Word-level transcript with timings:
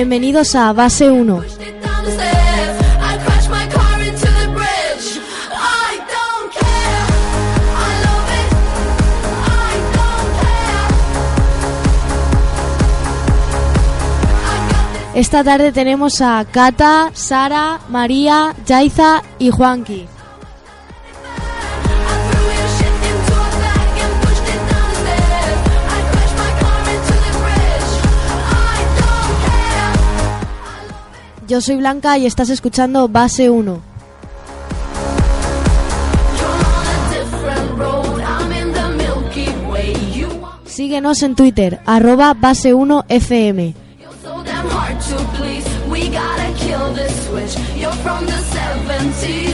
Bienvenidos 0.00 0.54
a 0.54 0.72
Base 0.72 1.10
1. 1.10 1.42
Esta 15.14 15.44
tarde 15.44 15.70
tenemos 15.70 16.22
a 16.22 16.46
Cata, 16.50 17.10
Sara, 17.12 17.80
María, 17.90 18.54
Yaiza 18.64 19.22
y 19.38 19.50
Juanqui. 19.50 20.08
Yo 31.50 31.60
soy 31.60 31.78
Blanca 31.78 32.16
y 32.16 32.26
estás 32.26 32.48
escuchando 32.48 33.08
Base 33.08 33.50
1. 33.50 33.82
Síguenos 40.64 41.24
en 41.24 41.34
Twitter, 41.34 41.80
arroba 41.86 42.36
base1fm. 42.36 43.74
You're 47.76 47.92
from 47.94 48.26
the 48.26 48.32
70s. 48.32 49.49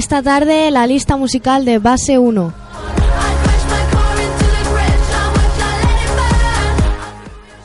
Esta 0.00 0.22
tarde 0.22 0.70
la 0.70 0.86
lista 0.86 1.18
musical 1.18 1.66
de 1.66 1.78
Base 1.78 2.18
1. 2.18 2.54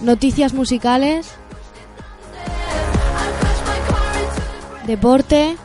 Noticias 0.01 0.53
musicales. 0.53 1.31
Deporte. 4.85 5.55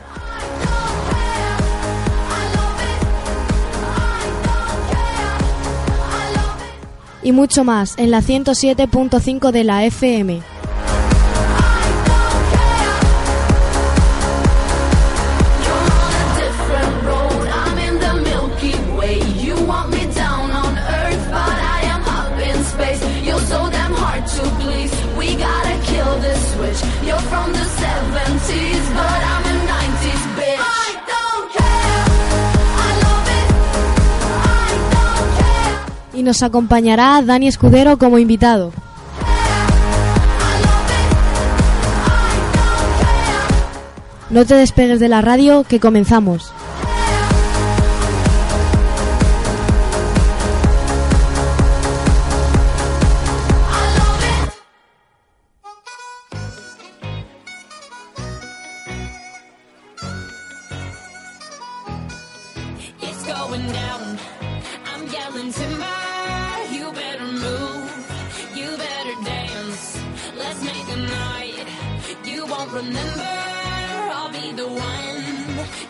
Y 7.21 7.33
mucho 7.33 7.65
más 7.65 7.97
en 7.97 8.11
la 8.11 8.21
107.5 8.21 9.51
de 9.51 9.63
la 9.65 9.83
FM. 9.83 10.50
y 36.21 36.23
nos 36.23 36.43
acompañará 36.43 37.19
Dani 37.23 37.47
Escudero 37.47 37.97
como 37.97 38.19
invitado. 38.19 38.71
No 44.29 44.45
te 44.45 44.53
despegues 44.53 44.99
de 44.99 45.09
la 45.09 45.21
radio, 45.21 45.63
que 45.67 45.79
comenzamos. 45.79 46.53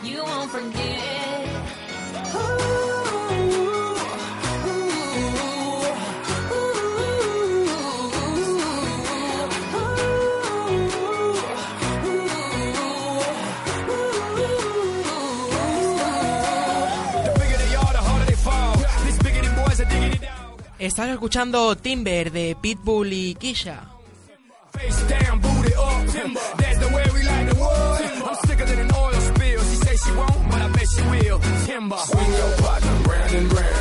You 0.02 0.24
won't 0.24 0.50
forget. 0.50 1.12
Están 20.78 21.10
escuchando 21.10 21.76
Timber 21.76 22.32
de 22.32 22.56
Pitbull 22.60 23.12
y 23.12 23.34
Kisha. 23.36 23.91
wheel 31.00 31.38
timber. 31.64 31.96
Swing 31.96 32.32
your 32.32 32.56
partner 32.58 32.92
round 33.08 33.34
and 33.34 33.52
round. 33.52 33.71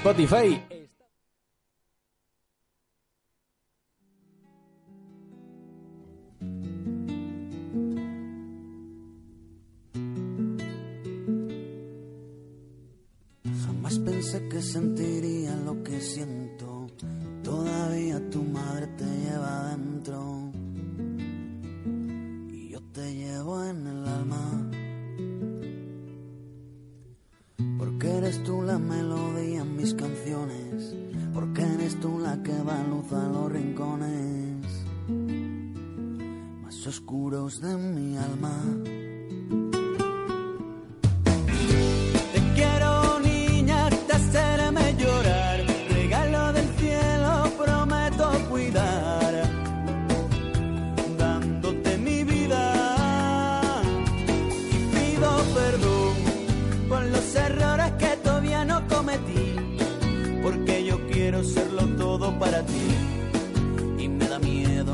Spotify. 0.00 0.79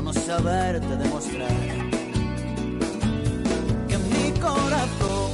No 0.07 0.13
saberte 0.13 0.95
demostrar. 0.95 1.51
Que 3.89 3.97
mi 3.97 4.39
corazón 4.39 5.31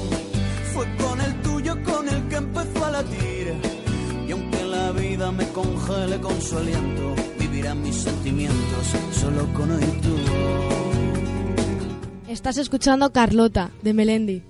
fue 0.74 0.86
con 0.98 1.22
el 1.22 1.42
tuyo 1.44 1.74
con 1.84 2.10
el 2.10 2.28
que 2.28 2.36
empezó 2.38 2.86
a 2.86 2.92
latir. 2.92 3.54
Y 4.28 4.32
aunque 4.32 4.64
la 4.66 4.92
vida 4.92 5.32
me 5.32 5.48
congele 5.50 6.20
con 6.20 6.42
su 6.42 6.58
aliento, 6.58 7.14
vivirán 7.40 7.84
mis 7.84 7.96
sentimientos 7.96 8.86
solo 9.12 9.44
con 9.54 9.70
tu 10.02 10.10
voz. 10.10 10.84
Estás 12.28 12.58
escuchando 12.58 13.12
Carlota, 13.12 13.70
de 13.84 13.94
Melendi. 13.94 14.44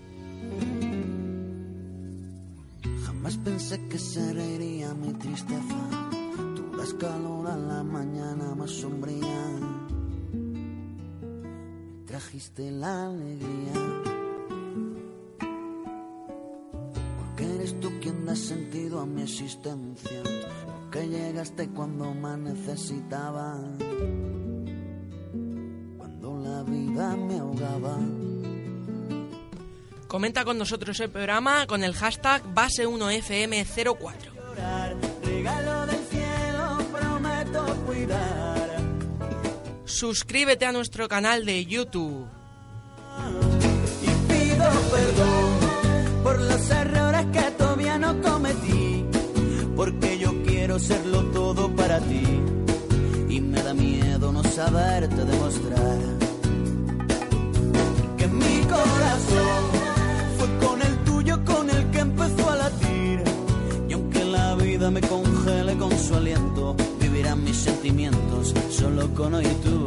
Jamás 3.06 3.36
pensé 3.44 3.78
que 3.90 4.00
se 4.00 4.32
reiría 4.32 4.94
mi 4.94 5.12
tristeza. 5.14 5.80
Tú 6.56 6.78
das 6.78 6.94
calor 6.94 7.46
a 7.50 7.58
la 7.58 7.84
mañana 7.84 8.56
más 8.56 8.72
sombría. 8.72 9.63
Trajiste 12.24 12.72
la 12.72 13.08
alegría. 13.08 13.74
Porque 17.20 17.56
eres 17.56 17.80
tú 17.82 17.92
quien 18.02 18.26
da 18.26 18.36
sentido 18.36 19.02
a 19.02 19.06
mi 19.06 19.24
existencia. 19.24 20.24
Porque 20.66 21.10
llegaste 21.10 21.68
cuando 21.70 22.14
más 22.14 22.40
necesitaba. 22.40 23.60
Cuando 25.98 26.38
la 26.40 26.64
vida 26.64 27.16
me 27.18 27.40
ahogaba. 27.40 27.98
Comenta 30.08 30.46
con 30.46 30.58
nosotros 30.58 30.98
el 31.02 31.10
programa 31.10 31.68
con 31.68 31.84
el 31.84 31.94
hashtag 31.94 32.42
base1fm04. 32.56 34.16
Regalo 35.24 35.86
del 35.88 36.06
cielo, 36.06 36.78
prometo 36.92 37.66
cuidar. 37.86 38.53
Suscríbete 39.94 40.66
a 40.66 40.72
nuestro 40.72 41.08
canal 41.08 41.46
de 41.46 41.66
YouTube. 41.66 42.26
y 44.02 44.34
pido 44.34 44.66
perdón 44.92 46.24
por 46.24 46.42
los 46.42 46.70
errores 46.72 47.28
que 47.32 47.52
todavía 47.52 48.00
no 48.00 48.20
cometí, 48.20 49.06
porque 49.76 50.18
yo 50.18 50.32
quiero 50.48 50.80
serlo 50.80 51.26
todo 51.26 51.70
para 51.76 52.00
ti 52.00 52.24
y 53.30 53.40
me 53.40 53.62
da 53.62 53.76
miedo 53.76 54.32
no 54.32 54.44
saberte 54.44 55.26
demostrar 55.26 56.00
que 58.18 58.28
mi 58.28 58.62
corazón 58.62 59.64
fue 60.40 60.68
con 60.68 60.82
el 60.82 60.98
tuyo 61.04 61.46
con 61.46 61.70
el 61.70 61.92
que 61.92 62.00
empezó 62.00 62.50
a 62.50 62.56
latir 62.56 63.24
y 63.88 63.94
aunque 63.94 64.26
la 64.26 64.56
vida 64.56 64.90
me 64.90 65.02
congele 65.02 65.78
con 65.78 65.92
su 66.00 66.16
aliento, 66.16 66.76
vivirán 67.00 67.44
mis 67.44 67.58
sentimientos 67.58 68.54
solo 68.72 69.08
con 69.14 69.36
oír 69.36 69.54
tu 69.64 69.83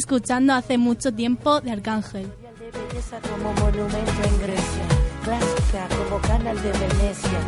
escuchando 0.00 0.54
hace 0.54 0.78
mucho 0.78 1.12
tiempo 1.12 1.60
de 1.60 1.72
Arcángel. 1.72 2.26
de 2.58 2.70
belleza 2.70 3.20
como 3.20 3.52
monumento 3.52 4.22
en 4.24 4.38
Grecia, 4.40 4.84
clásica 5.22 5.88
como 5.98 6.18
canal 6.22 6.56
de 6.62 6.72
Venecia. 6.72 7.40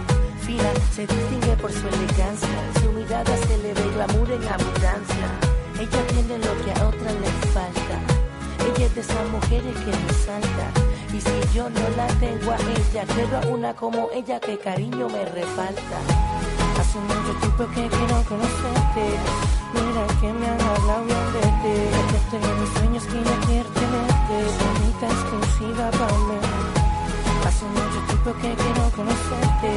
Fina, 0.43 0.71
se 0.95 1.07
distingue 1.07 1.57
por 1.63 1.73
su 1.73 1.89
elegancia, 1.89 2.59
su 2.83 2.93
mirada 2.93 3.35
se 3.49 3.57
le 3.57 3.73
ve 3.73 3.91
glamour 3.95 4.31
en 4.33 4.45
abundancia. 4.57 5.27
Ella 5.81 6.07
tiene 6.09 6.39
lo 6.45 6.53
que 6.63 6.73
a 6.73 6.89
otra 6.89 7.11
le 7.23 7.31
falta, 7.57 7.97
ella 8.69 8.87
es 8.87 8.95
de 8.97 9.01
esas 9.01 9.29
mujeres 9.31 9.77
que 9.85 9.93
resaltan. 10.09 10.73
Y 11.17 11.21
si 11.23 11.57
yo 11.57 11.71
no 11.71 11.85
la 11.97 12.07
tengo 12.21 12.51
a 12.53 12.57
ella, 12.57 13.05
quiero 13.15 13.39
a 13.39 13.47
una 13.47 13.75
como 13.75 14.11
ella 14.13 14.39
que 14.41 14.59
cariño 14.59 15.09
me 15.09 15.25
refalta. 15.25 15.99
Hace 16.83 16.99
mucho 16.99 17.33
tiempo 17.39 17.65
que 17.69 17.89
quiero 17.89 18.17
conocerte. 18.29 19.05
Mira 19.73 20.05
que 20.21 20.33
me 20.33 20.47
han 20.49 20.61
hablado 20.61 21.05
bien 21.05 21.27
de 21.33 21.43
ti. 21.63 21.77
Yo 22.11 22.19
tengo 22.33 22.51
mis 22.59 22.71
sueños 22.71 23.05
que 23.05 23.23
ya 23.23 23.37
quiero 23.47 23.69
tenerte. 23.71 24.37
Bonita 24.59 25.07
exclusiva 25.07 25.91
para 25.93 26.19
mí. 26.27 26.39
Hace 27.47 27.65
mucho 27.67 27.99
tiempo 28.09 28.33
que 28.35 28.51
quiero 28.63 28.83
conocerte. 28.99 29.71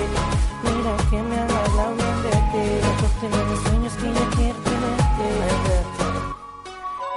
Mira 0.65 0.93
que 1.12 1.21
me 1.21 1.35
han 1.41 1.51
hablado 1.51 1.93
bien 1.93 2.17
de 2.25 2.35
ti. 2.51 2.65
Yo 3.00 3.07
tengo 3.21 3.39
mis 3.51 3.59
sueños 3.62 3.93
que 3.93 4.07
ya 4.12 4.25
quiero 4.35 4.59
tenerte. 4.65 5.94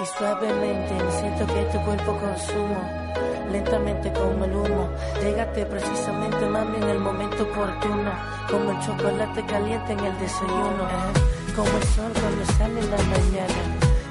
Y 0.01 0.07
suavemente 0.07 0.95
siento 1.19 1.45
que 1.47 1.63
tu 1.73 1.85
cuerpo 1.85 2.17
consumo 2.19 3.09
Lentamente 3.51 4.13
como 4.13 4.45
el 4.45 4.55
humo. 4.55 4.89
Llegate 5.23 5.65
precisamente 5.67 6.47
mami 6.47 6.77
en 6.77 6.89
el 6.89 6.99
momento 6.99 7.43
oportuno. 7.45 8.13
Como 8.51 8.71
el 8.71 8.79
chocolate 8.81 9.45
caliente 9.47 9.93
en 9.95 10.01
el 10.01 10.19
desayuno. 10.19 10.85
Como 11.57 11.71
el 11.79 11.85
sol 11.95 12.13
cuando 12.13 12.45
sale 12.59 12.79
en 12.81 12.91
la 12.91 12.97
mañana. 12.99 13.61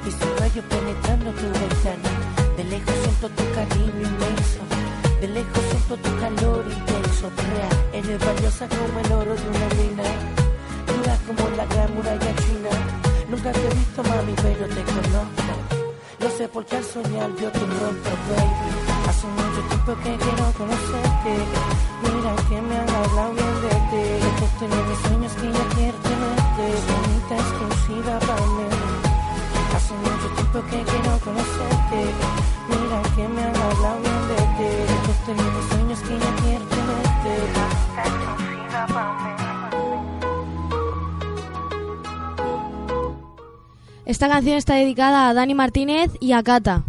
Y 0.05 0.11
su 0.11 0.25
rayo 0.39 0.61
penetrando 0.67 1.31
tu 1.31 1.45
ventana. 1.45 2.09
De 2.57 2.63
lejos 2.63 2.95
siento 3.03 3.29
tu 3.29 3.43
cariño 3.53 4.01
inmenso. 4.09 4.59
De 5.21 5.27
lejos 5.27 5.63
siento 5.69 5.97
tu 5.97 6.19
calor 6.19 6.65
intenso. 6.65 7.31
Crea, 7.37 7.69
eres 7.93 8.25
valiosa 8.25 8.67
como 8.67 8.99
el 8.99 9.11
oro 9.11 9.35
de 9.35 9.49
una 9.49 9.67
mina. 9.79 10.09
Dura 10.87 11.17
como 11.27 11.55
la 11.55 11.65
gran 11.65 11.93
muralla 11.93 12.35
china. 12.41 12.69
Nunca 13.29 13.51
te 13.51 13.59
he 13.59 13.75
visto 13.75 14.03
mami 14.03 14.33
pero 14.41 14.67
te 14.67 14.83
conozco 14.83 15.76
Lo 16.19 16.29
sé 16.31 16.47
porque 16.47 16.75
al 16.75 16.83
soñar 16.83 17.31
vio 17.33 17.51
tu 17.51 17.59
rostro 17.59 18.15
baby 18.27 18.87
Hace 19.07 19.27
mucho 19.27 19.61
tiempo 19.69 19.93
que 20.03 20.17
quiero 20.17 20.45
conocerte. 20.57 21.33
Mira 22.01 22.35
que 22.49 22.61
me 22.61 22.75
han 22.75 22.89
hablado 22.89 23.33
bien 23.33 23.55
de 23.61 23.69
ti. 23.89 24.05
Que 24.39 24.47
tengo 24.59 24.79
mis 24.89 24.99
sueños 25.05 25.33
que 25.33 25.47
yo 25.47 25.63
quiero 25.75 25.97
tenerte. 26.07 26.65
Bonita, 26.89 27.35
exclusiva 27.37 28.19
para 28.19 28.45
mí. 28.57 28.67
Hace 29.75 29.93
mucho 29.93 30.27
tiempo 30.35 30.59
que 30.69 30.79
quiero 30.89 31.19
conocerte. 31.23 31.99
Mira 32.69 32.99
que 33.15 33.27
me 33.27 33.41
han 33.43 33.55
hablado 33.55 33.99
bien 34.01 34.21
de 34.27 34.41
ti. 34.57 34.71
Que 35.05 35.13
tengo 35.25 35.43
mis 35.55 35.65
sueños 35.69 35.99
que 35.99 36.13
yo 36.17 36.29
quiero 36.41 36.65
tenerte. 36.65 37.31
Bonita, 37.53 38.01
exclusiva 38.09 38.87
para 38.87 39.13
mí. 39.21 39.26
Esta 44.07 44.29
canción 44.29 44.55
está 44.55 44.75
dedicada 44.75 45.27
a 45.27 45.33
Dani 45.33 45.53
Martínez 45.53 46.11
y 46.21 46.31
a 46.31 46.41
Cata. 46.41 46.85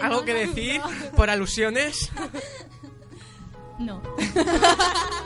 ¿Algo 0.00 0.24
que 0.24 0.32
decir 0.32 0.80
por 1.14 1.30
alusiones? 1.30 2.10
No. 3.78 4.00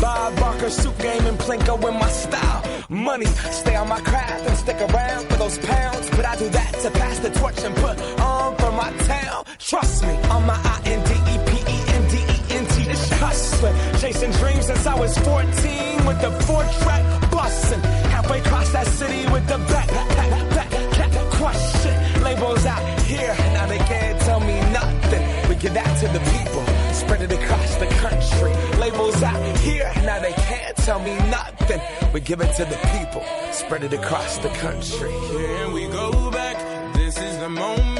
Bob 0.00 0.34
Barker 0.36 0.70
suit 0.70 0.96
game 0.98 1.26
and 1.26 1.38
Plinko 1.38 1.76
in 1.88 1.94
my 1.98 2.08
style. 2.08 2.62
Money, 2.88 3.26
stay 3.26 3.76
on 3.76 3.88
my 3.88 4.00
craft 4.00 4.48
and 4.48 4.56
stick 4.56 4.80
around 4.80 5.26
for 5.28 5.36
those 5.36 5.58
pounds. 5.58 6.08
But 6.10 6.24
I 6.24 6.36
do 6.36 6.48
that 6.48 6.72
to 6.82 6.90
pass 6.90 7.18
the 7.18 7.30
torch 7.30 7.62
and 7.62 7.74
put 7.76 8.00
on 8.20 8.56
for 8.56 8.72
my 8.72 8.90
town. 9.06 9.44
Trust 9.58 10.02
me, 10.02 10.14
on 10.34 10.46
my 10.46 10.54
I 10.54 10.80
N 10.86 11.00
D 11.04 11.12
E 11.12 11.36
P 11.48 11.52
E 11.74 11.76
N 11.98 12.08
D 12.08 12.16
E 12.16 12.56
N 12.56 12.66
T. 12.66 12.90
It's 12.90 13.10
hustling, 13.10 13.76
chasing 14.00 14.32
dreams 14.32 14.66
since 14.66 14.86
I 14.86 14.98
was 14.98 15.16
14 15.18 16.06
with 16.06 16.20
the 16.20 16.30
four 16.46 16.64
track 16.82 17.19
tell 30.84 31.00
me 31.00 31.16
nothing. 31.30 31.80
We 32.12 32.20
give 32.20 32.40
it 32.40 32.54
to 32.56 32.64
the 32.64 32.78
people, 32.98 33.22
spread 33.52 33.84
it 33.84 33.92
across 33.92 34.38
the 34.38 34.48
country. 34.50 35.12
Here 35.12 35.70
we 35.70 35.86
go 35.88 36.30
back. 36.30 36.56
This 36.94 37.18
is 37.18 37.38
the 37.38 37.48
moment. 37.48 37.99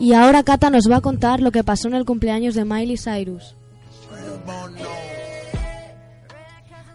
Y 0.00 0.14
ahora 0.14 0.42
Cata 0.42 0.70
nos 0.70 0.90
va 0.90 0.96
a 0.96 1.00
contar 1.02 1.40
lo 1.40 1.52
que 1.52 1.62
pasó 1.62 1.86
en 1.86 1.94
el 1.94 2.06
cumpleaños 2.06 2.54
de 2.54 2.64
Miley 2.64 2.96
Cyrus. 2.96 3.54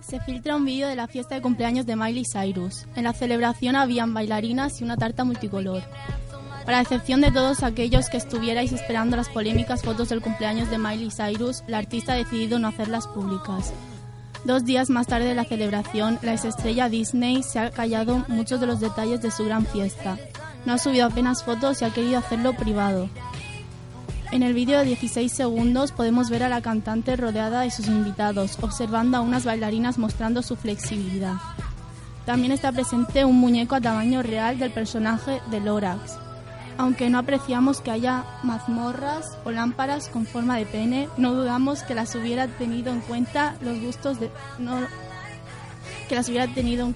Se 0.01 0.19
filtra 0.21 0.55
un 0.55 0.65
vídeo 0.65 0.87
de 0.87 0.95
la 0.95 1.07
fiesta 1.07 1.35
de 1.35 1.41
cumpleaños 1.41 1.85
de 1.85 1.95
Miley 1.95 2.23
Cyrus. 2.25 2.87
En 2.95 3.03
la 3.03 3.13
celebración 3.13 3.75
habían 3.75 4.15
bailarinas 4.15 4.81
y 4.81 4.83
una 4.83 4.97
tarta 4.97 5.23
multicolor. 5.23 5.83
Para 6.65 6.81
excepción 6.81 7.21
de 7.21 7.31
todos 7.31 7.61
aquellos 7.61 8.09
que 8.09 8.17
estuvierais 8.17 8.71
esperando 8.71 9.15
las 9.17 9.29
polémicas 9.29 9.83
fotos 9.83 10.09
del 10.09 10.21
cumpleaños 10.21 10.71
de 10.71 10.79
Miley 10.79 11.11
Cyrus, 11.11 11.63
la 11.67 11.77
artista 11.77 12.13
ha 12.13 12.15
decidido 12.15 12.57
no 12.57 12.69
hacerlas 12.69 13.05
públicas. 13.05 13.71
Dos 14.45 14.65
días 14.65 14.89
más 14.89 15.05
tarde 15.05 15.27
de 15.27 15.35
la 15.35 15.45
celebración, 15.45 16.17
la 16.23 16.33
exestrella 16.33 16.89
Disney 16.89 17.43
se 17.43 17.59
ha 17.59 17.69
callado 17.69 18.25
muchos 18.27 18.59
de 18.59 18.65
los 18.65 18.79
detalles 18.79 19.21
de 19.21 19.29
su 19.29 19.45
gran 19.45 19.67
fiesta. 19.67 20.17
No 20.65 20.73
ha 20.73 20.77
subido 20.77 21.05
apenas 21.05 21.43
fotos 21.43 21.81
y 21.81 21.85
ha 21.85 21.93
querido 21.93 22.17
hacerlo 22.17 22.53
privado. 22.53 23.09
En 24.31 24.43
el 24.43 24.53
vídeo 24.53 24.79
de 24.79 24.85
16 24.85 25.31
segundos 25.31 25.91
podemos 25.91 26.29
ver 26.29 26.43
a 26.43 26.49
la 26.49 26.61
cantante 26.61 27.15
rodeada 27.15 27.61
de 27.61 27.71
sus 27.71 27.87
invitados, 27.87 28.57
observando 28.61 29.17
a 29.17 29.21
unas 29.21 29.45
bailarinas 29.45 29.97
mostrando 29.97 30.41
su 30.41 30.55
flexibilidad. 30.55 31.35
También 32.25 32.51
está 32.51 32.71
presente 32.71 33.23
un 33.23 33.39
muñeco 33.39 33.75
a 33.75 33.81
tamaño 33.81 34.23
real 34.23 34.57
del 34.57 34.71
personaje 34.71 35.41
de 35.51 35.59
Lorax. 35.59 36.17
Aunque 36.77 37.09
no 37.09 37.19
apreciamos 37.19 37.79
que 37.79 37.91
haya 37.91 38.25
mazmorras 38.43 39.37
o 39.45 39.51
lámparas 39.51 40.09
con 40.09 40.25
forma 40.25 40.57
de 40.57 40.65
pene, 40.65 41.07
no 41.17 41.33
dudamos 41.33 41.83
que 41.83 41.95
las 41.95 42.15
hubiera 42.15 42.47
tenido 42.47 42.91
en 42.91 43.01
cuenta 43.01 43.55
los 43.61 43.79
gustos 43.79 44.19
de 44.19 44.31
no, 44.57 44.79
que 46.09 46.15
las 46.15 46.27
hubiera 46.27 46.47
tenido 46.47 46.91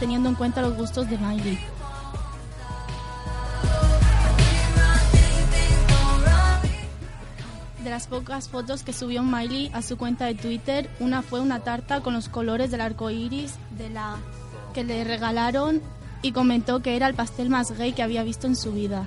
teniendo 0.00 0.30
en 0.30 0.34
cuenta 0.34 0.62
los 0.62 0.76
gustos 0.76 1.08
de 1.08 1.18
Miley. 1.18 1.58
De 7.82 7.88
las 7.88 8.06
pocas 8.08 8.48
fotos 8.48 8.82
que 8.82 8.92
subió 8.92 9.22
Miley 9.22 9.70
a 9.72 9.80
su 9.80 9.96
cuenta 9.96 10.26
de 10.26 10.34
Twitter, 10.34 10.90
una 11.00 11.22
fue 11.22 11.40
una 11.40 11.60
tarta 11.60 12.02
con 12.02 12.12
los 12.12 12.28
colores 12.28 12.70
del 12.70 12.82
arco 12.82 13.10
iris 13.10 13.54
de 13.78 13.88
la 13.88 14.16
que 14.74 14.84
le 14.84 15.02
regalaron 15.04 15.80
y 16.20 16.32
comentó 16.32 16.80
que 16.80 16.96
era 16.96 17.06
el 17.06 17.14
pastel 17.14 17.48
más 17.48 17.76
gay 17.76 17.92
que 17.92 18.02
había 18.02 18.22
visto 18.22 18.46
en 18.46 18.56
su 18.56 18.72
vida. 18.72 19.06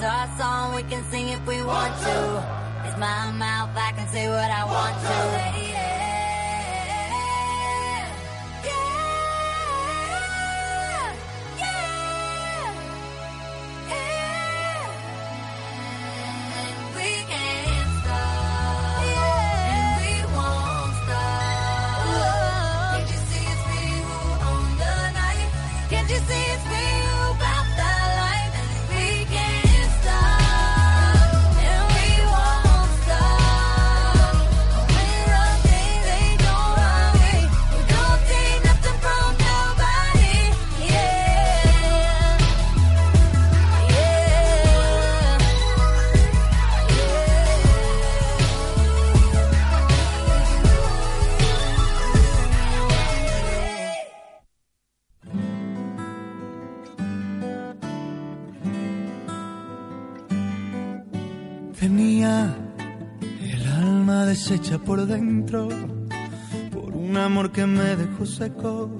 It's 0.00 0.08
our 0.08 0.38
song, 0.38 0.74
we 0.74 0.82
can 0.84 1.04
sing 1.10 1.28
if 1.28 1.46
we 1.46 1.60
want 1.60 1.94
to. 2.04 2.88
It's 2.88 2.96
my 2.96 3.30
mouth, 3.32 3.68
I 3.76 3.92
can 3.92 4.08
say 4.08 4.30
what 4.30 4.50
I 4.50 4.64
want 4.64 4.96
to. 4.96 5.89
Un 67.50 67.50
amor 67.50 67.52
que 67.52 67.66
me 67.66 67.96
dejó 67.96 68.26
seco. 68.26 68.90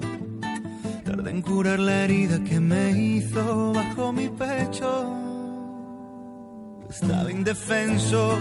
Tardé 1.05 1.31
en 1.31 1.41
curar 1.41 1.79
la 1.79 2.03
herida 2.03 2.43
que 2.43 2.59
me 2.59 2.91
hizo 2.91 3.73
bajo 3.73 4.13
mi 4.13 4.29
pecho. 4.29 5.17
Estaba 6.89 7.31
indefenso, 7.31 8.37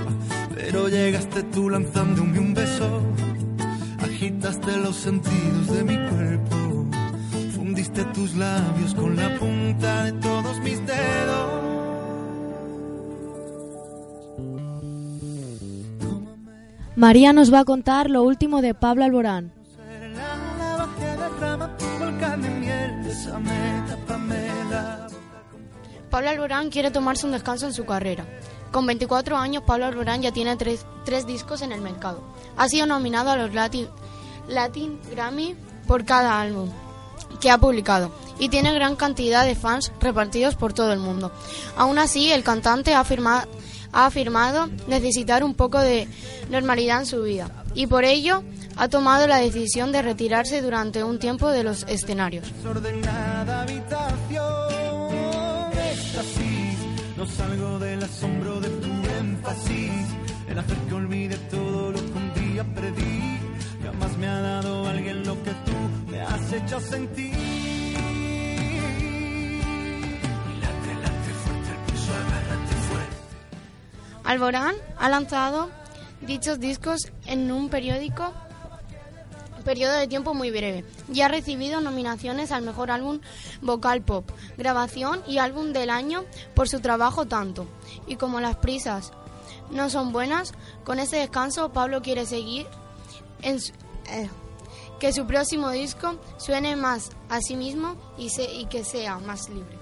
pero 0.55 0.88
llegaste 0.88 1.42
tú 1.44 1.70
lanzándome 1.70 2.38
un 2.38 2.55
beso. 2.55 3.03
Agitaste 4.03 4.77
los 4.79 4.96
sentidos 4.96 5.66
de 5.68 5.85
mi 5.85 5.96
cuerpo. 5.96 6.87
Fundiste 7.55 8.05
tus 8.14 8.35
labios 8.35 8.94
con 8.94 9.16
la 9.16 9.38
punta 9.38 10.05
de 10.05 10.12
todos 10.12 10.59
mis 10.61 10.79
dedos. 10.87 11.61
María 16.96 17.33
nos 17.33 17.53
va 17.53 17.61
a 17.61 17.64
contar 17.64 18.11
lo 18.11 18.23
último 18.25 18.61
de 18.61 18.75
Pablo 18.75 19.05
Alborán. 19.05 19.60
Pablo 26.11 26.31
Alborán 26.31 26.70
quiere 26.70 26.90
tomarse 26.90 27.27
un 27.27 27.33
descanso 27.33 27.66
en 27.66 27.73
su 27.73 27.85
carrera. 27.85 28.25
Con 28.73 28.87
24 28.87 29.37
años, 29.37 29.62
Pablo 29.66 29.87
Alborán 29.87 30.23
ya 30.23 30.33
tiene 30.33 30.57
tres, 30.57 30.85
tres 31.05 31.27
discos 31.27 31.62
en 31.62 31.73
el 31.73 31.81
mercado. 31.81 32.23
Ha 32.57 32.68
sido 32.68 32.87
nominado 32.87 33.31
a 33.31 33.37
los 33.37 33.53
Latin, 33.55 33.88
Latin 34.49 35.01
Grammy 35.11 35.57
por 35.87 36.05
cada 36.05 36.40
álbum 36.40 36.70
que 37.40 37.51
ha 37.51 37.59
publicado 37.59 38.11
y 38.38 38.49
tiene 38.49 38.73
gran 38.73 38.96
cantidad 38.96 39.44
de 39.44 39.55
fans 39.55 39.92
repartidos 40.01 40.55
por 40.57 40.73
todo 40.73 40.92
el 40.92 40.99
mundo. 40.99 41.33
Aún 41.77 41.99
así, 41.99 42.33
el 42.33 42.42
cantante 42.42 42.94
ha, 42.94 43.01
afirma- 43.05 43.46
ha 43.92 44.07
afirmado 44.07 44.68
necesitar 44.87 45.44
un 45.44 45.55
poco 45.55 45.79
de 45.79 46.09
normalidad 46.50 47.00
en 47.00 47.07
su 47.07 47.22
vida 47.22 47.50
y 47.74 47.87
por 47.87 48.05
ello 48.05 48.42
ha 48.76 48.88
tomado 48.88 49.26
la 49.26 49.38
decisión 49.38 49.92
de 49.92 50.03
retirarse 50.03 50.62
durante 50.62 51.05
un 51.05 51.18
tiempo 51.18 51.50
de 51.50 51.64
los 51.64 51.85
escenarios. 51.85 52.46
no 57.20 57.26
salgo 57.26 57.79
del 57.79 58.03
asombro 58.03 58.61
de 58.61 58.68
tu 58.70 58.88
énfasis. 59.20 59.92
El 60.48 60.59
hacer 60.59 60.79
que 60.88 60.94
olvide 60.94 61.37
todo 61.50 61.92
lo 61.92 61.98
que 61.98 62.12
un 62.12 62.33
día 62.35 62.64
perdí. 62.74 63.38
Jamás 63.85 64.16
me 64.16 64.26
ha 64.26 64.40
dado 64.40 64.88
alguien 64.88 65.26
lo 65.26 65.35
que 65.42 65.50
tú 65.50 66.11
me 66.11 66.22
has 66.22 66.53
hecho 66.55 66.81
sentir. 66.81 67.80
Alborán 74.24 74.74
ha 74.98 75.09
lanzado 75.09 75.70
dichos 76.20 76.61
discos 76.61 77.12
en 77.26 77.50
un 77.50 77.68
periódico 77.68 78.33
periodo 79.64 79.94
de 79.94 80.09
tiempo 80.09 80.35
muy 80.35 80.50
breve 80.50 80.85
y 81.12 81.20
ha 81.20 81.28
recibido 81.28 81.80
nominaciones 81.80 82.52
al 82.52 82.62
mejor 82.62 82.90
álbum 82.90 83.20
vocal 83.61 84.02
pop, 84.02 84.28
grabación 84.56 85.22
y 85.26 85.38
álbum 85.38 85.72
del 85.72 85.90
año 85.90 86.24
por 86.54 86.68
su 86.68 86.80
trabajo 86.80 87.26
tanto. 87.26 87.66
Y 88.06 88.16
como 88.16 88.40
las 88.40 88.56
prisas 88.56 89.12
no 89.70 89.90
son 89.90 90.12
buenas, 90.12 90.52
con 90.85 90.98
ese 90.98 91.16
descanso 91.16 91.72
Pablo 91.72 92.02
quiere 92.02 92.26
seguir 92.26 92.66
en 93.42 93.59
eh, 94.09 94.28
que 94.98 95.12
su 95.12 95.26
próximo 95.26 95.70
disco 95.70 96.16
suene 96.37 96.76
más 96.76 97.11
a 97.28 97.40
sí 97.40 97.56
mismo 97.56 97.96
y, 98.18 98.30
y 98.40 98.66
que 98.66 98.85
sea 98.85 99.18
más 99.18 99.48
libre. 99.48 99.78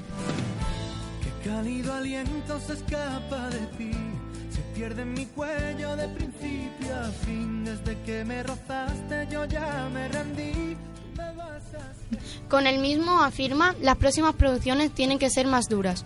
Qué 1.22 1.48
cálido 1.48 1.92
aliento 1.92 2.60
se 2.60 2.74
escapa 2.74 3.48
de 3.48 3.66
ti. 3.78 4.07
Mi 4.78 5.26
cuello 5.26 5.96
de 5.96 6.06
principio 6.08 6.94
fin. 7.26 7.64
Desde 7.64 8.00
que 8.02 8.24
me 8.24 8.44
rozaste 8.44 9.26
yo 9.28 9.44
ya 9.44 9.90
me 9.92 10.06
rendí. 10.06 10.76
Con 12.48 12.68
el 12.68 12.78
mismo 12.78 13.20
afirma, 13.20 13.74
las 13.80 13.96
próximas 13.96 14.36
producciones 14.36 14.92
tienen 14.92 15.18
que 15.18 15.30
ser 15.30 15.48
más 15.48 15.68
duras, 15.68 16.04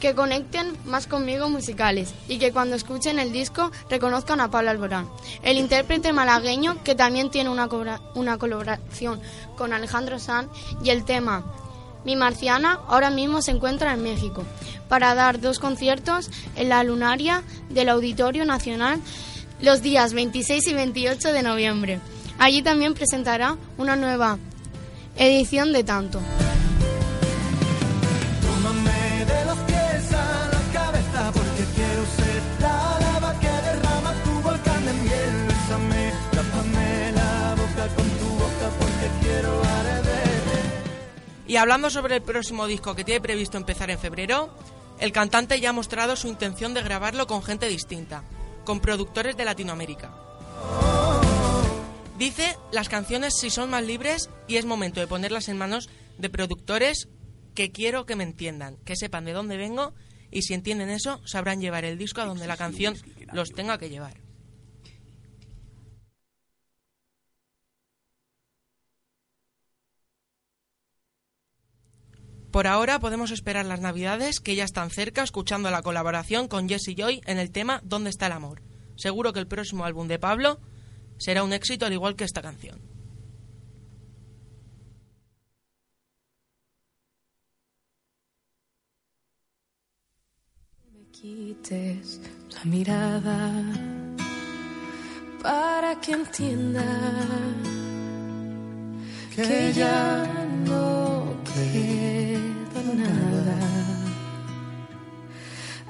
que 0.00 0.12
conecten 0.12 0.76
más 0.86 1.06
conmigo 1.06 1.48
musicales 1.48 2.12
y 2.26 2.38
que 2.38 2.50
cuando 2.50 2.74
escuchen 2.74 3.20
el 3.20 3.32
disco 3.32 3.70
reconozcan 3.88 4.40
a 4.40 4.50
Pablo 4.50 4.70
Alborán, 4.70 5.08
el 5.44 5.56
intérprete 5.56 6.12
malagueño 6.12 6.82
que 6.82 6.96
también 6.96 7.30
tiene 7.30 7.48
una, 7.48 7.68
una 8.16 8.38
colaboración 8.38 9.20
con 9.56 9.72
Alejandro 9.72 10.18
Sanz 10.18 10.50
y 10.82 10.90
el 10.90 11.04
tema 11.04 11.44
Mi 12.04 12.16
Marciana 12.16 12.80
ahora 12.88 13.10
mismo 13.10 13.42
se 13.42 13.50
encuentra 13.50 13.92
en 13.92 14.02
México 14.02 14.44
para 14.88 15.14
dar 15.14 15.40
dos 15.40 15.58
conciertos 15.58 16.30
en 16.56 16.68
la 16.68 16.84
lunaria 16.84 17.42
del 17.70 17.88
Auditorio 17.88 18.44
Nacional 18.44 19.00
los 19.60 19.82
días 19.82 20.12
26 20.12 20.66
y 20.66 20.74
28 20.74 21.32
de 21.32 21.42
noviembre. 21.42 22.00
Allí 22.38 22.62
también 22.62 22.94
presentará 22.94 23.56
una 23.78 23.96
nueva 23.96 24.38
edición 25.16 25.72
de 25.72 25.84
Tanto. 25.84 26.20
Y 41.46 41.56
hablando 41.56 41.90
sobre 41.90 42.16
el 42.16 42.22
próximo 42.22 42.66
disco 42.66 42.94
que 42.94 43.04
tiene 43.04 43.20
previsto 43.20 43.58
empezar 43.58 43.90
en 43.90 43.98
febrero, 43.98 44.54
el 44.98 45.12
cantante 45.12 45.60
ya 45.60 45.70
ha 45.70 45.74
mostrado 45.74 46.16
su 46.16 46.28
intención 46.28 46.74
de 46.74 46.82
grabarlo 46.82 47.26
con 47.26 47.42
gente 47.42 47.68
distinta, 47.68 48.24
con 48.64 48.80
productores 48.80 49.36
de 49.36 49.44
Latinoamérica. 49.44 50.12
Dice 52.18 52.56
las 52.72 52.88
canciones 52.88 53.34
si 53.38 53.50
son 53.50 53.70
más 53.70 53.84
libres 53.84 54.30
y 54.46 54.56
es 54.56 54.64
momento 54.64 55.00
de 55.00 55.06
ponerlas 55.06 55.48
en 55.48 55.58
manos 55.58 55.90
de 56.16 56.30
productores 56.30 57.08
que 57.54 57.72
quiero 57.72 58.06
que 58.06 58.16
me 58.16 58.24
entiendan, 58.24 58.76
que 58.84 58.96
sepan 58.96 59.24
de 59.24 59.32
dónde 59.32 59.56
vengo 59.56 59.94
y 60.30 60.42
si 60.42 60.54
entienden 60.54 60.90
eso 60.90 61.20
sabrán 61.24 61.60
llevar 61.60 61.84
el 61.84 61.98
disco 61.98 62.20
a 62.20 62.26
donde 62.26 62.46
la 62.46 62.56
canción 62.56 62.96
los 63.32 63.52
tenga 63.52 63.78
que 63.78 63.90
llevar. 63.90 64.23
Por 72.54 72.68
ahora 72.68 73.00
podemos 73.00 73.32
esperar 73.32 73.66
las 73.66 73.80
navidades 73.80 74.38
que 74.38 74.54
ya 74.54 74.62
están 74.62 74.88
cerca 74.88 75.24
escuchando 75.24 75.72
la 75.72 75.82
colaboración 75.82 76.46
con 76.46 76.68
Jesse 76.68 76.94
Joy 76.96 77.20
en 77.26 77.38
el 77.38 77.50
tema 77.50 77.80
¿Dónde 77.82 78.10
está 78.10 78.26
el 78.26 78.32
amor? 78.32 78.62
Seguro 78.96 79.32
que 79.32 79.40
el 79.40 79.48
próximo 79.48 79.84
álbum 79.84 80.06
de 80.06 80.20
Pablo 80.20 80.60
será 81.18 81.42
un 81.42 81.52
éxito 81.52 81.84
al 81.84 81.92
igual 81.92 82.14
que 82.14 82.22
esta 82.22 82.42
canción. 82.42 82.80
me 90.92 91.10
quites 91.10 92.20
la 92.54 92.64
mirada 92.66 93.50
para 95.42 96.00
que 96.00 96.12
entienda 96.12 96.84
que 99.34 99.72
ya 99.72 100.24
no 100.68 101.13
queda 101.54 102.80
nada. 103.02 103.58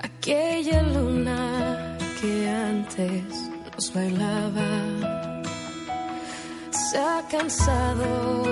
Aquella 0.03 0.83
luna 0.83 1.97
que 2.21 2.49
antes 2.49 3.25
nos 3.75 3.93
bailaba 3.95 4.71
se 6.71 6.99
ha 6.99 7.23
cansado 7.31 8.45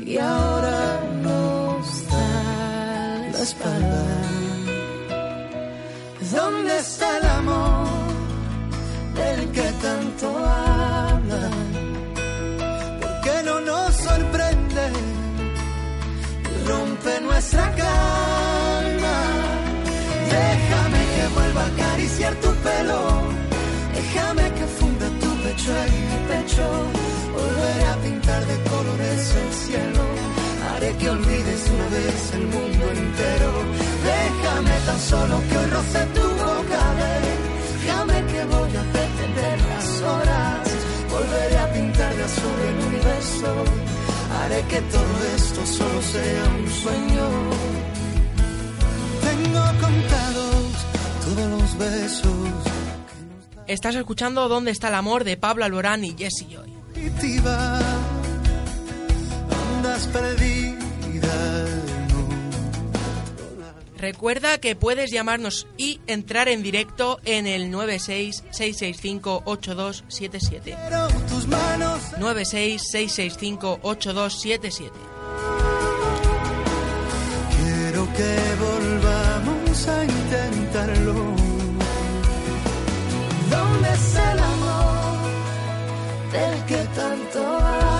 y 0.00 0.18
ahora 0.18 0.80
nos 1.22 2.06
da 2.12 2.32
la 3.32 3.42
espalda. 3.48 4.06
¿Dónde 6.36 6.78
está 6.78 7.18
el 7.18 7.26
amor 7.40 7.88
del 9.18 9.50
que 9.52 9.68
tanto 9.86 10.26
hablan? 10.38 11.68
¿Por 13.00 13.14
qué 13.24 13.36
no 13.44 13.60
nos 13.60 13.94
sorprende 13.96 14.49
rompe 16.70 17.12
nuestra 17.20 17.64
calma? 17.82 19.16
Déjame 20.36 21.00
que 21.14 21.24
vuelva 21.36 21.62
a 21.62 21.70
acariciar 21.74 22.34
tu 22.44 22.50
pelo, 22.66 23.00
déjame 23.96 24.46
que 24.56 24.66
funda 24.78 25.06
tu 25.22 25.30
pecho 25.44 25.70
en 25.84 25.92
mi 26.08 26.18
pecho, 26.30 26.66
volveré 27.36 27.84
a 27.94 27.96
pintar 28.06 28.42
de 28.50 28.56
colores 28.70 29.22
el 29.42 29.50
cielo. 29.64 30.02
Haré 30.68 30.90
que 31.00 31.10
olvides 31.10 31.62
una 31.74 31.88
vez 31.96 32.20
el 32.38 32.44
mundo 32.54 32.84
entero. 33.04 33.50
Déjame 34.10 34.74
tan 34.86 35.00
solo 35.10 35.34
que 35.48 35.54
hoy 35.58 35.68
roce 35.76 36.02
tu 36.16 36.26
boca. 36.44 36.82
Déjame 37.02 38.18
que 38.30 38.40
voy 38.54 38.72
a 38.82 38.84
detener 38.98 39.58
las 39.72 39.88
horas. 40.10 40.62
Volveré 41.14 41.58
a 41.58 41.72
pintar 41.72 42.12
de 42.18 42.24
azul 42.30 42.58
el 42.70 42.78
universo. 42.88 43.50
Haré 44.38 44.62
que 44.68 44.80
todo 44.82 45.16
esto 45.36 45.66
solo 45.66 46.02
sea 46.02 46.44
un 46.58 46.70
sueño. 46.70 47.28
Tengo 49.22 49.60
contados 49.80 50.64
todos 51.24 51.50
los 51.60 51.78
besos. 51.78 52.48
Estás 53.66 53.94
escuchando 53.94 54.48
¿Dónde 54.48 54.70
está 54.72 54.88
el 54.88 54.94
amor? 54.94 55.24
de 55.24 55.36
Pablo 55.36 55.64
Alborán 55.64 56.04
y 56.04 56.16
Jesse 56.16 56.46
Joy. 56.48 56.72
Andas 59.76 60.06
perdida. 60.08 60.76
Recuerda 64.00 64.58
que 64.58 64.76
puedes 64.76 65.10
llamarnos 65.10 65.66
y 65.76 66.00
entrar 66.06 66.48
en 66.48 66.62
directo 66.62 67.20
en 67.24 67.46
el 67.46 67.70
966658277. 67.70 70.60
Pero 70.62 71.08
tus 71.28 71.46
manos 71.46 72.00
966658277. 72.18 74.90
quiero 77.90 78.06
que 78.14 78.36
volvamos 78.60 79.88
a 79.88 80.04
intentarlo. 80.04 81.14
¿Dónde 83.50 83.88
está 83.92 84.32
el 84.32 84.38
amor 84.38 85.18
del 86.32 86.64
que 86.66 86.84
tanto 86.94 87.46
hablan? 87.46 87.99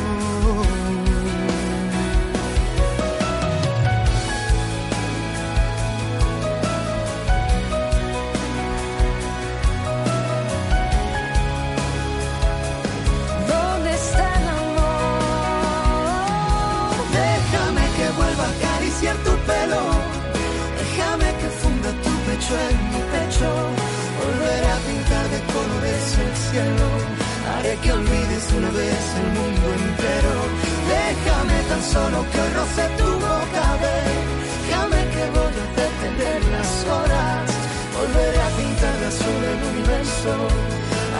Tan 31.81 31.93
solo 31.93 32.25
que 32.31 32.41
roce 32.57 32.83
tu 32.97 33.05
boca. 33.05 33.65
Déjame 33.81 35.01
que 35.13 35.23
voy 35.35 35.53
a 35.63 35.67
detener 35.81 36.41
las 36.51 36.71
horas. 36.85 37.49
Volveré 37.97 38.41
a 38.41 38.49
pintar 38.57 38.95
de 38.99 39.05
azul 39.07 39.43
el 39.53 39.61
universo. 39.73 40.31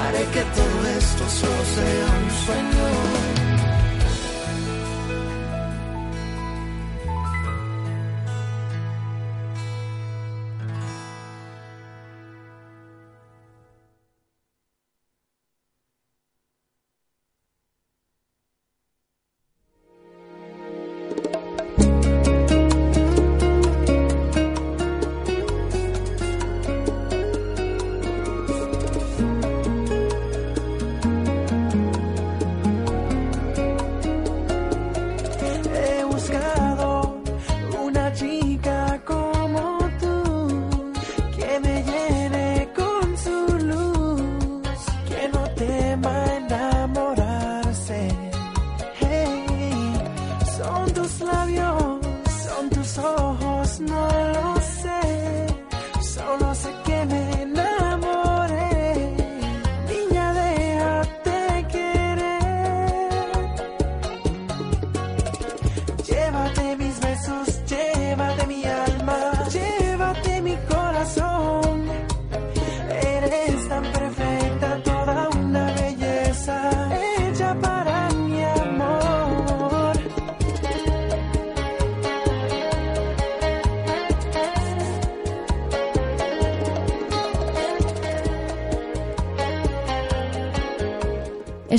Haré 0.02 0.24
que 0.34 0.43
todo 0.58 0.78
esto 0.97 1.24
solo 1.30 1.63
sea 1.76 2.08
un 2.21 2.30
sueño. 2.45 3.11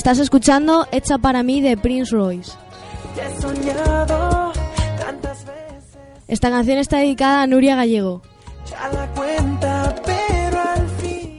Estás 0.02 0.18
escuchando 0.18 0.84
Hecha 0.90 1.16
para 1.16 1.44
mí 1.44 1.60
de 1.60 1.76
Prince 1.76 2.10
Royce. 2.10 2.50
Esta 6.26 6.50
canción 6.50 6.78
está 6.78 6.98
dedicada 6.98 7.42
a 7.42 7.46
Nuria 7.46 7.76
Gallego, 7.76 8.20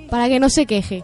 para 0.10 0.30
que 0.30 0.40
no 0.40 0.50
se 0.50 0.66
queje. 0.66 1.04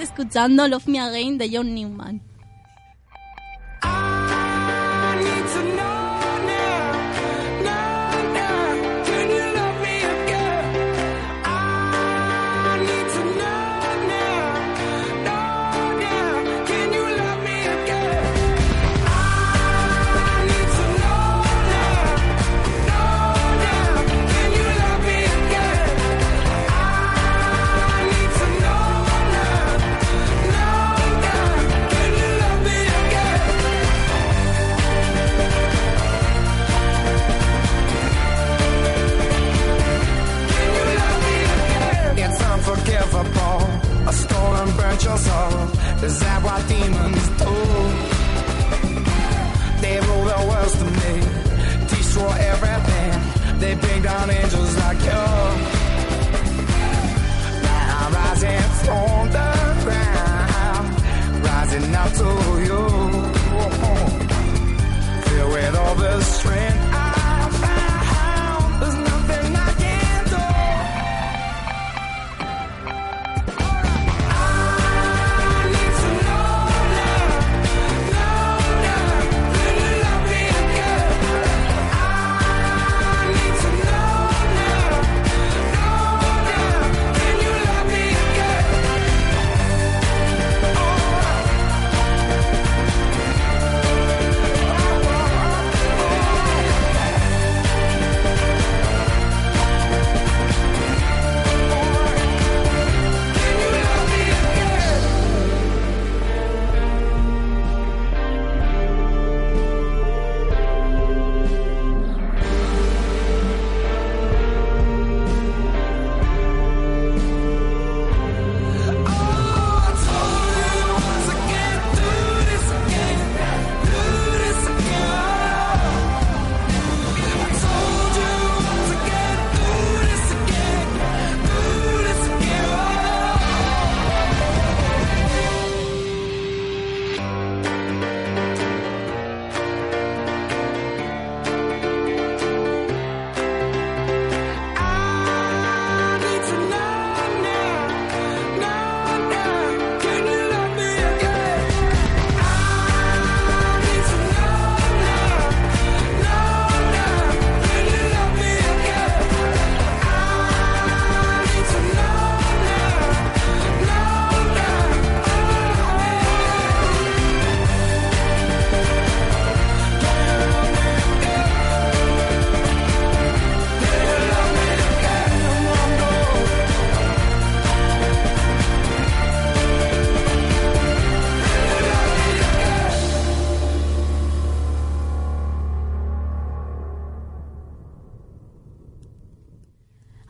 Escuchando 0.00 0.66
Love 0.68 0.86
Me 0.86 1.00
Again 1.00 1.38
de 1.38 1.50
John 1.52 1.74
Newman. 1.74 2.27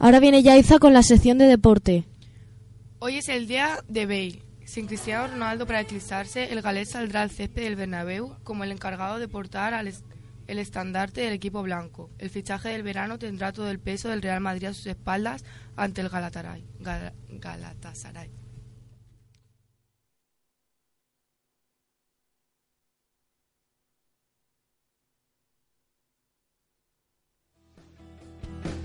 Ahora 0.08 0.20
viene 0.20 0.42
Yaiza 0.42 0.78
con 0.78 0.94
la 0.94 1.02
sección 1.02 1.36
de 1.36 1.44
deporte. 1.44 2.04
Hoy 2.98 3.16
es 3.16 3.28
el 3.28 3.46
día 3.46 3.84
de 3.88 4.06
Bale. 4.06 4.42
Sin 4.64 4.86
Cristiano 4.86 5.26
Ronaldo 5.26 5.66
para 5.66 5.82
eclipsarse, 5.82 6.50
el 6.50 6.62
galés 6.62 6.92
saldrá 6.92 7.20
al 7.20 7.30
césped 7.30 7.62
del 7.62 7.76
Bernabéu 7.76 8.34
como 8.42 8.64
el 8.64 8.72
encargado 8.72 9.18
de 9.18 9.28
portar 9.28 9.74
al 9.74 9.86
el 10.46 10.58
estandarte 10.58 11.20
del 11.20 11.34
equipo 11.34 11.62
blanco. 11.62 12.08
El 12.16 12.30
fichaje 12.30 12.70
del 12.70 12.82
verano 12.82 13.18
tendrá 13.18 13.52
todo 13.52 13.70
el 13.70 13.80
peso 13.80 14.08
del 14.08 14.22
Real 14.22 14.40
Madrid 14.40 14.68
a 14.68 14.72
sus 14.72 14.86
espaldas 14.86 15.44
ante 15.76 16.00
el 16.00 16.08
Galatasaray. 16.08 16.64
Gal- 16.80 17.12
Galatasaray. 17.28 18.30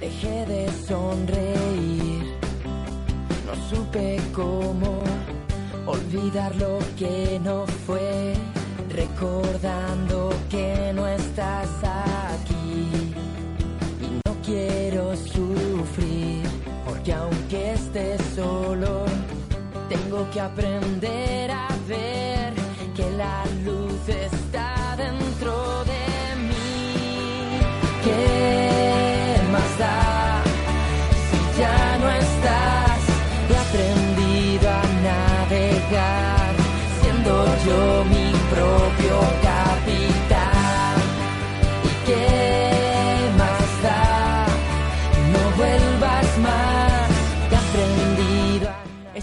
Dejé 0.04 0.46
de 0.48 0.70
sonreír, 0.86 2.36
no 3.46 3.56
supe 3.70 4.20
cómo 4.34 5.02
olvidar 5.86 6.54
lo 6.58 6.78
que 6.98 7.39
no 7.42 7.66
fue, 7.88 8.34
recordando 8.89 10.30
que 10.50 10.92
no 10.94 11.08
estás 11.08 11.70
aquí. 11.86 13.13
Y 14.02 14.20
no 14.26 14.36
quiero 14.46 15.16
sufrir, 15.16 16.44
porque 16.86 17.13
aunque 17.13 17.72
estés 17.72 18.22
solo, 18.36 19.06
tengo 19.88 20.30
que 20.32 20.42
aprender 20.42 21.50
a 21.50 21.70
ver 21.88 22.54
que 22.94 23.10
la 23.12 23.46
luz 23.63 24.10
está 24.10 24.98
dentro 24.98 25.86
de 25.86 26.36
mí. 26.50 27.62
¿Qué 28.04 28.92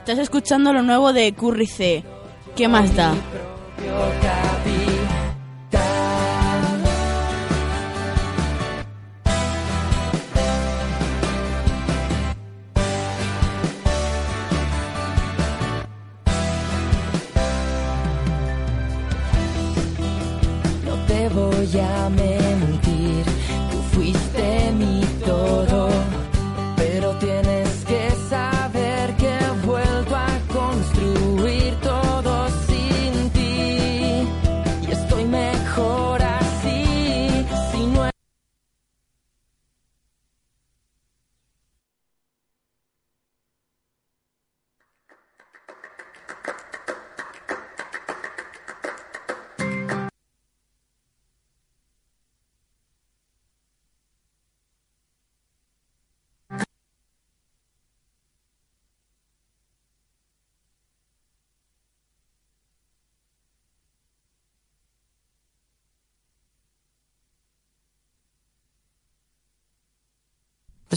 Estás 0.01 0.18
escuchando 0.18 0.72
lo 0.72 0.82
nuevo 0.82 1.12
de 1.12 1.30
Curry 1.34 1.66
C. 1.66 2.03
¿Qué 2.57 2.66
más 2.68 2.96
da? 2.96 3.12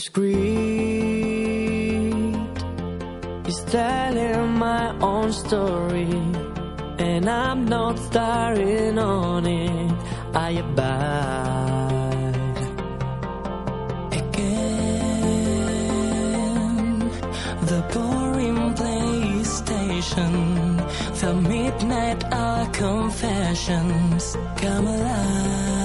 Script 0.06 0.28
is 3.48 3.60
telling 3.72 4.50
my 4.58 4.94
own 5.00 5.32
story, 5.32 6.12
and 7.00 7.30
I'm 7.30 7.64
not 7.64 7.98
starring 7.98 9.00
on 9.00 9.46
it. 9.46 9.94
I 10.36 10.50
abide 10.64 12.58
again. 14.12 15.00
The 17.72 17.82
boring 17.94 18.74
PlayStation, 18.82 20.34
the 21.22 21.34
midnight 21.34 22.26
hour 22.26 22.66
confessions 22.74 24.36
come 24.58 24.86
alive. 24.86 25.83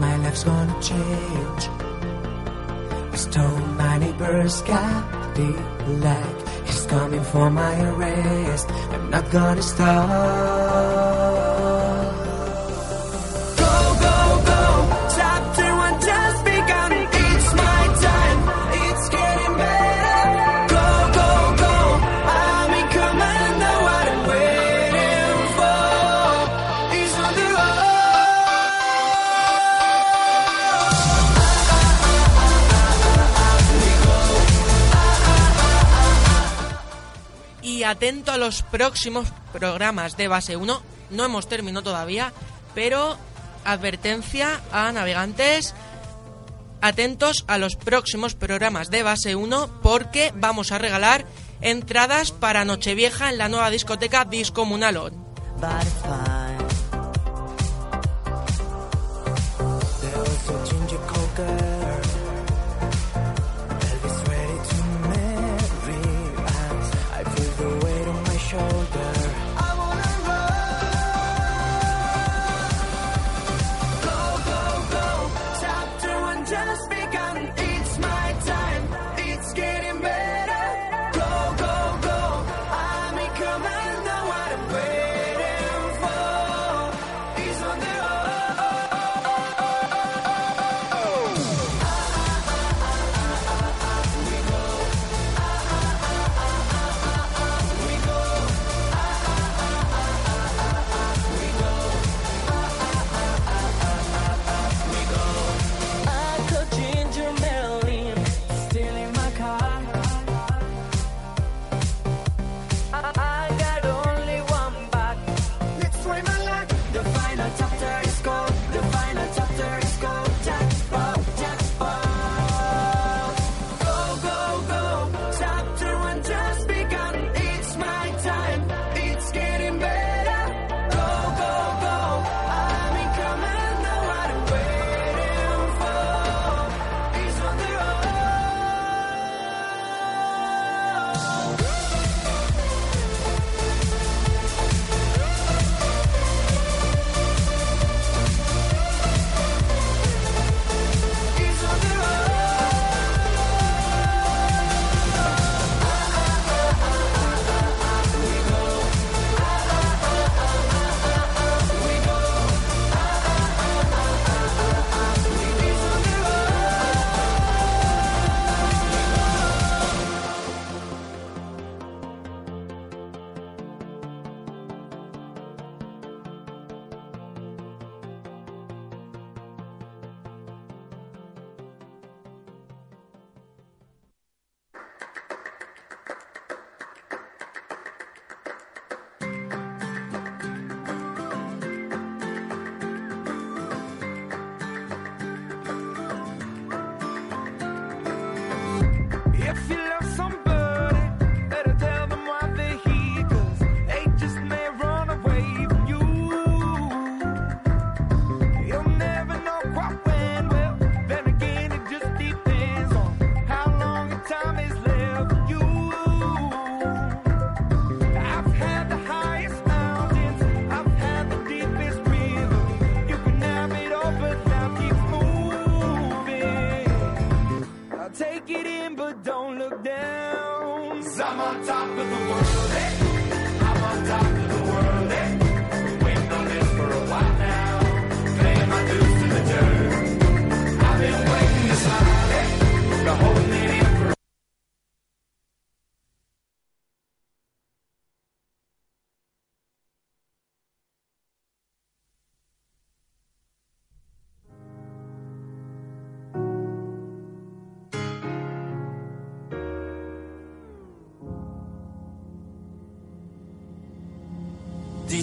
My 0.00 0.16
life's 0.16 0.44
gonna 0.44 0.76
change. 0.80 1.62
I 3.12 3.16
stole 3.16 3.58
my 3.82 3.98
neighbor's 3.98 4.62
Cadillac. 4.62 6.36
He's 6.66 6.86
coming 6.86 7.24
for 7.24 7.50
my 7.50 7.74
arrest. 7.90 8.70
I'm 8.70 9.10
not 9.10 9.30
gonna 9.30 9.62
stop. 9.62 11.39
Atento 37.90 38.32
a 38.32 38.38
los 38.38 38.62
próximos 38.62 39.28
programas 39.52 40.16
de 40.16 40.28
base 40.28 40.56
1. 40.56 40.82
No 41.10 41.24
hemos 41.24 41.48
terminado 41.48 41.82
todavía, 41.82 42.32
pero 42.74 43.16
advertencia 43.64 44.60
a 44.72 44.92
navegantes. 44.92 45.74
Atentos 46.80 47.44
a 47.46 47.58
los 47.58 47.76
próximos 47.76 48.34
programas 48.34 48.90
de 48.90 49.02
base 49.02 49.34
1 49.34 49.80
porque 49.82 50.32
vamos 50.34 50.72
a 50.72 50.78
regalar 50.78 51.26
entradas 51.60 52.32
para 52.32 52.64
Nochevieja 52.64 53.28
en 53.28 53.38
la 53.38 53.48
nueva 53.48 53.70
discoteca 53.70 54.24
Discomunalon. 54.24 55.30
but 61.36 61.79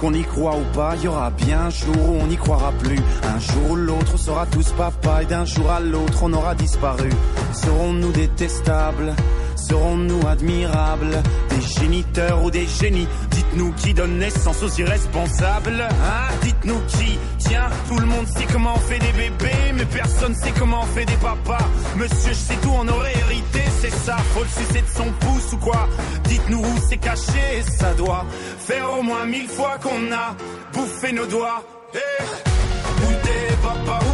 Qu'on 0.00 0.14
y 0.14 0.22
croit 0.22 0.56
ou 0.56 0.64
pas, 0.74 0.96
y 0.96 1.06
aura 1.06 1.30
bien 1.30 1.66
un 1.66 1.70
jour 1.70 1.96
où 1.96 2.18
on 2.22 2.26
n'y 2.26 2.36
croira 2.36 2.72
plus. 2.72 2.98
Un 3.24 3.38
jour 3.38 3.72
ou 3.72 3.76
l'autre, 3.76 4.12
on 4.14 4.16
sera 4.16 4.46
tous 4.46 4.72
papa 4.72 5.22
et 5.22 5.26
d'un 5.26 5.44
jour 5.44 5.70
à 5.70 5.80
l'autre, 5.80 6.22
on 6.22 6.32
aura 6.32 6.54
disparu. 6.54 7.10
Serons-nous 7.52 8.12
détestables? 8.12 9.14
Serons-nous 9.56 10.26
admirables? 10.26 11.22
Des 11.50 11.60
géniteurs 11.80 12.42
ou 12.42 12.50
des 12.50 12.66
génies? 12.66 13.08
Dites-nous 13.30 13.72
qui 13.72 13.92
donne 13.92 14.18
naissance 14.18 14.62
aux 14.62 14.80
irresponsables 14.80 15.82
Hein? 15.90 16.34
Dites-nous 16.42 16.80
qui 16.88 17.18
Tiens, 17.38 17.68
tout 17.88 17.98
le 17.98 18.06
monde 18.06 18.26
sait 18.26 18.46
comment 18.50 18.74
on 18.74 18.78
fait 18.80 18.98
des 18.98 19.12
bébés? 19.12 19.63
Personne 19.92 20.34
sait 20.34 20.52
comment 20.58 20.80
on 20.82 20.86
fait 20.86 21.04
des 21.04 21.16
papas. 21.16 21.64
Monsieur, 21.96 22.30
je 22.32 22.34
sais 22.34 22.56
tout, 22.62 22.70
on 22.74 22.88
aurait 22.88 23.12
hérité 23.16 23.60
C'est 23.80 23.90
ça, 23.92 24.16
faut 24.34 24.42
le 24.42 24.48
sucer 24.48 24.82
de 24.82 24.88
son 24.96 25.10
pouce 25.20 25.52
ou 25.52 25.58
quoi? 25.58 25.88
Dites-nous 26.24 26.58
où 26.60 26.74
c'est 26.88 26.96
caché 26.96 27.62
Ça 27.78 27.92
doit 27.94 28.24
faire 28.58 28.92
au 28.98 29.02
moins 29.02 29.24
mille 29.26 29.48
fois 29.48 29.78
qu'on 29.82 30.12
a 30.12 30.34
bouffé 30.72 31.12
nos 31.12 31.26
doigts. 31.26 31.62
Eh, 31.94 31.98
Où 33.06 33.12
t'es 33.22 33.56
papa, 33.62 33.98
où 34.06 34.13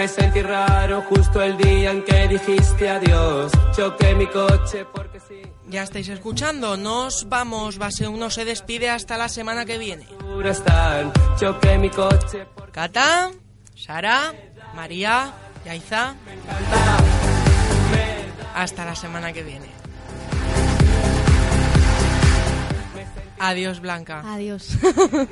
Me 0.00 0.08
sentí 0.08 0.40
raro 0.40 1.02
justo 1.02 1.42
el 1.42 1.58
día 1.58 1.90
en 1.90 2.02
que 2.02 2.26
dijiste 2.26 2.88
adiós. 2.88 3.52
Choqué 3.76 4.14
mi 4.14 4.26
coche 4.28 4.86
porque 4.86 5.20
sí. 5.20 5.42
Ya 5.68 5.82
estáis 5.82 6.08
escuchando, 6.08 6.78
nos 6.78 7.28
vamos, 7.28 7.76
base 7.76 8.08
uno 8.08 8.30
se 8.30 8.46
despide 8.46 8.88
hasta 8.88 9.18
la 9.18 9.28
semana 9.28 9.66
que 9.66 9.76
viene. 9.76 10.06
Choqué 11.38 11.76
mi 11.76 11.90
coche 11.90 12.46
porque 12.54 12.72
Cata, 12.72 13.30
Sara, 13.74 14.32
María, 14.74 15.34
Yaiza. 15.66 16.14
Hasta 18.54 18.86
la 18.86 18.94
semana 18.94 19.34
que 19.34 19.42
viene. 19.42 19.68
Adiós, 23.38 23.80
Blanca. 23.80 24.22
Adiós. 24.24 24.78
adiós. 24.82 25.26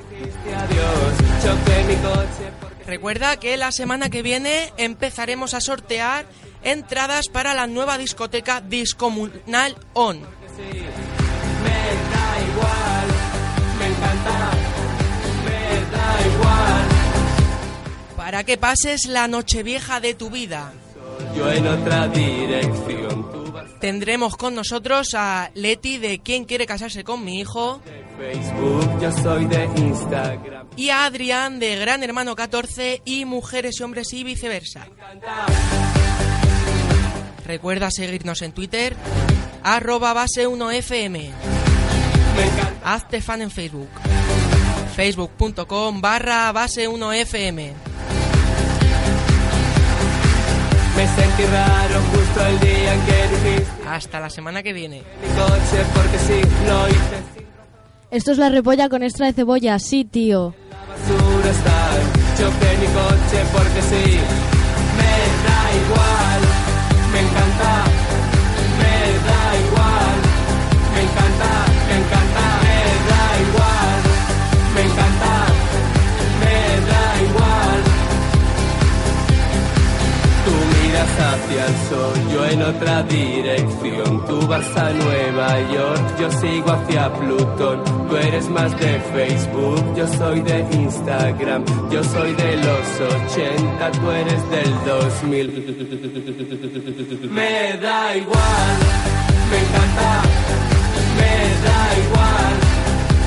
Choqué 1.42 1.84
mi 1.84 1.96
coche 1.96 2.52
porque 2.60 2.77
Recuerda 2.88 3.36
que 3.36 3.58
la 3.58 3.70
semana 3.70 4.08
que 4.08 4.22
viene 4.22 4.72
empezaremos 4.78 5.52
a 5.52 5.60
sortear 5.60 6.24
entradas 6.62 7.28
para 7.28 7.52
la 7.52 7.66
nueva 7.66 7.98
discoteca 7.98 8.62
Discomunal 8.62 9.76
On. 9.92 10.18
Me 10.18 10.24
encanta, 13.86 14.50
me 15.44 15.96
da 15.96 16.34
igual. 16.34 16.88
Para 18.16 18.44
que 18.44 18.56
pases 18.56 19.04
la 19.04 19.28
nochevieja 19.28 20.00
de 20.00 20.14
tu 20.14 20.30
vida. 20.30 20.72
Yo 21.36 21.52
en 21.52 21.66
otra 21.66 22.08
dirección. 22.08 23.37
Tendremos 23.80 24.36
con 24.36 24.54
nosotros 24.54 25.14
a 25.14 25.50
Leti 25.54 25.98
de 25.98 26.18
¿Quién 26.18 26.44
quiere 26.44 26.66
casarse 26.66 27.04
con 27.04 27.24
mi 27.24 27.38
hijo? 27.38 27.80
Facebook, 28.18 29.00
yo 29.00 29.12
soy 29.12 29.44
de 29.46 29.64
Instagram. 29.76 30.66
Y 30.76 30.90
a 30.90 31.04
Adrián 31.04 31.60
de 31.60 31.76
Gran 31.76 32.02
Hermano 32.02 32.34
14 32.34 33.02
y 33.04 33.24
Mujeres 33.24 33.78
y 33.78 33.82
Hombres 33.84 34.12
y 34.12 34.24
viceversa. 34.24 34.88
Recuerda 37.46 37.90
seguirnos 37.90 38.42
en 38.42 38.52
Twitter, 38.52 38.96
arroba 39.62 40.12
base1fm. 40.12 41.30
Hazte 42.84 43.22
fan 43.22 43.42
en 43.42 43.50
Facebook. 43.50 43.88
Facebook.com 44.96 46.00
barra 46.00 46.52
base1fm. 46.52 47.87
Me 50.98 51.06
sentí 51.06 51.44
raro 51.44 52.00
justo 52.12 52.44
el 52.44 52.58
día 52.58 52.92
en 52.92 53.00
que 53.06 53.46
dijiste 53.46 53.72
Hasta 53.88 54.18
la 54.18 54.28
semana 54.28 54.64
que 54.64 54.72
viene. 54.72 54.96
mi 55.22 55.28
coche 55.28 55.84
porque 55.94 56.18
sí, 56.18 56.40
no 56.66 56.88
hice 56.88 57.46
Esto 58.10 58.32
es 58.32 58.38
la 58.38 58.48
repolla 58.48 58.88
con 58.88 59.04
extra 59.04 59.26
de 59.26 59.32
cebolla, 59.32 59.78
sí, 59.78 60.04
tío. 60.04 60.54
basura 60.88 61.50
estar. 61.50 61.98
Choqué 62.36 62.70
mi 62.80 62.86
coche 62.86 63.38
porque 63.52 63.82
sí, 63.82 64.18
hacia 81.18 81.66
el 81.66 81.74
sol, 81.88 82.14
yo 82.32 82.44
en 82.46 82.62
otra 82.62 83.02
dirección. 83.02 84.24
Tú 84.26 84.46
vas 84.46 84.76
a 84.76 84.90
Nueva 84.90 85.60
York, 85.72 86.16
yo 86.20 86.30
sigo 86.30 86.70
hacia 86.70 87.12
Plutón. 87.14 87.82
Tú 88.08 88.16
eres 88.16 88.48
más 88.48 88.78
de 88.78 89.00
Facebook, 89.14 89.94
yo 89.96 90.06
soy 90.06 90.40
de 90.40 90.60
Instagram. 90.72 91.64
Yo 91.90 92.04
soy 92.04 92.32
de 92.34 92.56
los 92.56 93.00
80, 93.00 93.90
tú 93.92 94.10
eres 94.10 94.50
del 94.50 94.74
2000. 94.86 97.28
Me 97.30 97.76
da 97.78 98.16
igual, 98.16 98.76
me 99.50 99.58
encanta. 99.58 100.22
Me 101.18 101.34
da 101.66 101.80
igual, 102.04 102.54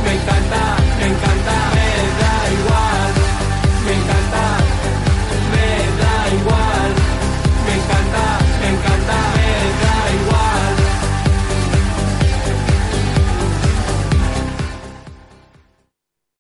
me 0.06 0.12
encanta, 0.14 0.62
me 1.00 1.06
encanta. 1.08 1.56
Me 1.76 1.89
da 2.22 2.34
igual. 2.60 2.91